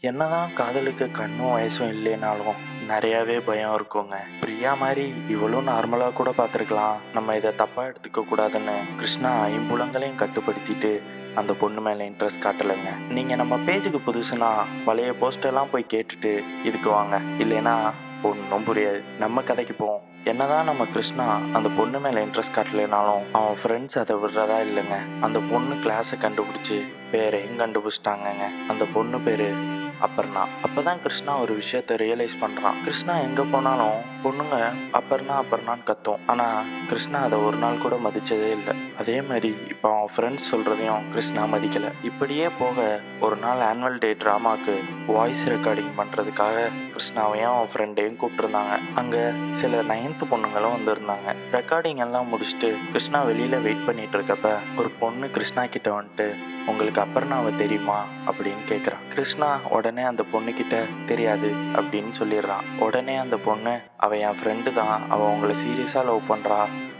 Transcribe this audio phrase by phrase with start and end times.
[0.00, 4.16] என்னதான் காதலுக்கு கண்ணும் வயசும் இல்லைனாலும் நிறையாவே பயம் இருக்குங்க.
[4.40, 6.96] பிரியா மாதிரி இவளும் நார்மலாக கூட பார்த்துருக்கலாம்.
[7.12, 11.02] நம்ம இதை தப்பாக எடுத்துக்க கூடாதுன்னு கிருஷ்ணா ஐம்புலங்களையும் கட்டுப்படுத்திட்டு
[11.34, 12.96] அந்த பொண்ணு மேலே இன்ட்ரெஸ்ட் காட்டலைங்க.
[13.08, 14.50] நீங்கள் நம்ம பேஜுக்கு புதுசுனா
[14.84, 17.18] பழைய போஸ்டெல்லாம் போய் கேட்டுட்டு இதுக்கு வாங்க.
[17.38, 17.90] இல்லைன்னா
[18.22, 19.02] ஒன்றும் புரியாது.
[19.18, 20.00] நம்ம கதைக்கு போவோம்.
[20.24, 25.20] என்னதான் நம்ம கிருஷ்ணா அந்த பொண்ணு மேலே இன்ட்ரெஸ்ட் காட்டலைனாலும் அவன் ஃப்ரெண்ட்ஸ் அதை விடுறதா இல்லைங்க.
[25.20, 28.66] அந்த பொண்ணு கிளாஸை கண்டுபிடிச்சி பேரையும் கண்டுபிடிச்சிட்டாங்கங்க.
[28.68, 30.46] அந்த பொண்ணு பேர் அப்பர்ணா.
[30.64, 32.80] அப்பதான் கிருஷ்ணா ஒரு விஷயத்த ரியலைஸ் பண்றான்.
[32.82, 36.18] கிருஷ்ணா எங்க போனாலும் பொண்ணுங்க அப்பர்ணா அப்பர்ணான்னு கத்தும்.
[36.26, 38.74] ஆனா கிருஷ்ணா அதை ஒரு நாள் கூட மதிச்சதே இல்லை.
[38.98, 41.92] அதே மாதிரி இப்போ அவன் ஃப்ரெண்ட்ஸ் சொல்றதையும் கிருஷ்ணா மதிக்கல.
[42.02, 48.80] இப்படியே போக ஒரு நாள் ஆனுவல் டே ட்ராமாக்கு வாய்ஸ் ரெக்கார்டிங் பண்றதுக்காக கிருஷ்ணாவையும் அவன் ஃப்ரெண்டையும் கூப்பிட்டுருந்தாங்க.
[48.94, 51.34] அங்க சில நைன்த் பொண்ணுங்களும் வந்திருந்தாங்க.
[51.52, 56.34] ரெக்கார்டிங் எல்லாம் முடிச்சுட்டு கிருஷ்ணா வெளியில வெயிட் பண்ணிட்டு இருக்கப்ப ஒரு பொண்ணு கிருஷ்ணா கிட்ட வந்துட்டு
[56.66, 58.04] உங்களுக்கு அப்பர்ணாவை தெரியுமா?
[58.26, 60.76] அப்படின்னு கேட்குறான் கிருஷ்ணா உடனே உடனே அந்த பொண்ணுக்கிட்ட
[61.06, 61.48] தெரியாது
[61.80, 62.64] அப்படின்னு சொல்லிடுறான்.
[62.78, 65.02] உடனே அந்த பொண்ணு அவள் என் ஃப்ரெண்டு தான்.
[65.10, 66.58] அவள் உங்களை சீரியஸாக லவ் பண்ணுறா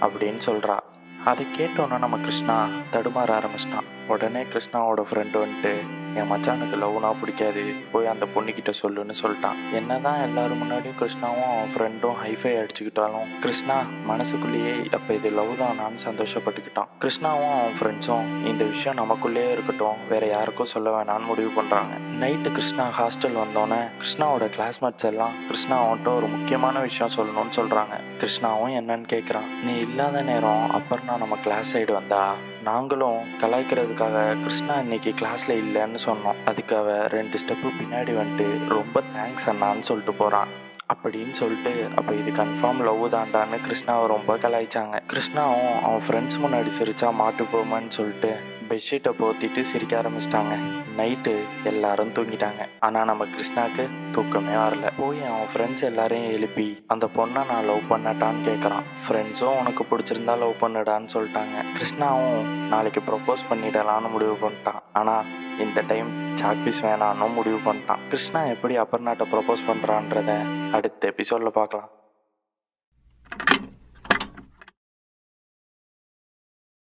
[0.00, 0.76] அப்படின்னு சொல்கிறா
[1.24, 2.56] அதை கேட்டோன்னே நம்ம கிருஷ்ணா
[2.92, 3.88] தடுமாற ஆரம்பிச்சிட்டான்.
[4.08, 5.72] உடனே கிருஷ்ணாவோட ஃப்ரெண்டு வந்துட்டு
[6.20, 7.64] என் மச்சானுக்கு லவ்னா பிடிக்காது.
[7.92, 9.58] போய் அந்த பொண்ணுக்கிட்ட சொல்லுன்னு சொல்லிட்டான்.
[9.80, 13.78] என்னதான் எல்லாரும் முன்னாடியும் கிருஷ்ணாவும் அவன் ஃப்ரெண்டும் ஹைஃபை அடிச்சுக்கிட்டாலும் கிருஷ்ணா
[14.10, 16.90] மனசுக்குள்ளேயே அப்போ இது லவ் தானான்னு சந்தோஷப்பட்டுக்கிட்டான்.
[17.04, 19.98] கிருஷ்ணாவும் அவன் ஃப்ரெண்ட்ஸும் இந்த விஷயம் நமக்குள்ளேயே இருக்கட்டும்.
[20.12, 26.10] வேற யாருக்கும் சொல்ல வேணாம்னு முடிவு பண்ணுறாங்க நைட்டு கிருஷ்ணா ஹாஸ்டல் வந்தோடனே கிருஷ்ணாவோட கிளாஸ்மேட்ஸ் எல்லாம் கிருஷ்ணா அவன்கிட்ட
[26.18, 31.92] ஒரு முக்கியமான விஷயம் சொல்லணும்னு சொல்கிறாங்க கிருஷ்ணாவும் என்னன்னு கேட்குறான் நீ இல்லாத நேரம் அப்புறம்னா நம்ம கிளாஸ் சைடு
[31.98, 32.22] வந்தா
[32.68, 36.38] நாங்களும் கலாய்க்கிறதுக்காக கிருஷ்ணா இன்னைக்கு கிளாஸ்ல இல்லைன்னு சொன்னோம்.
[36.46, 40.50] அதுக்காக ரெண்டு ஸ்டெப்பு பின்னாடி வந்துட்டு ரொம்ப தேங்க்ஸ் அண்ணான்னு சொல்லிட்டு போறான்.
[40.92, 44.96] அப்படின்னு சொல்லிட்டு அப்போ இது கன்ஃபார்ம் லவ் தாண்டான்னு கிருஷ்ணாவை ரொம்ப கலாய்ச்சாங்க.
[45.12, 48.32] கிருஷ்ணாவும் அவன் ஃப்ரெண்ட்ஸ் முன்னாடி சிரிச்சா மாட்டு போமான்னு சொல்லிட்டு
[48.70, 50.54] பெட்ஷீட்டை போத்திட்டு சிரிக்க ஆரம்பிச்சிட்டாங்க.
[50.98, 51.32] நைட்டு
[51.70, 52.62] எல்லாரும் தூங்கிட்டாங்க.
[52.86, 54.86] ஆனால் நம்ம கிருஷ்ணாக்கு தூக்கமே வரல.
[55.00, 60.56] போய் அவன் ஃப்ரெண்ட்ஸ் எல்லாரையும் எழுப்பி அந்த பொண்ணை நான் லவ் பண்ணட்டான்னு கேட்குறான் ஃப்ரெண்ட்ஸும் உனக்கு பிடிச்சிருந்தா லவ்
[60.62, 61.58] பண்ணுடான்னு சொல்லிட்டாங்க.
[61.76, 64.80] கிருஷ்ணாவும் நாளைக்கு ப்ரப்போஸ் பண்ணிடலான்னு முடிவு பண்ணிட்டான்.
[64.92, 65.28] ஆனால்
[65.66, 68.02] இந்த டைம் சாக்பீஸ் வேணான்னு முடிவு பண்ணிட்டான்.
[68.08, 70.32] கிருஷ்ணா எப்படி அப்பர்நாட்டை ப்ரப்போஸ் பண்ணுறான்றத
[70.78, 71.88] அடுத்த எபிசோடில் பார்க்கலாம்.